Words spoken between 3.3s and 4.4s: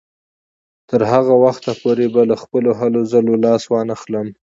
لاس وانهخلم.